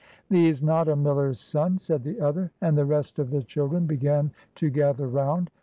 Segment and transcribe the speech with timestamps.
[0.31, 4.31] "Thee's not a miller's son," said the other; and the rest of the children began
[4.55, 5.51] to gather round.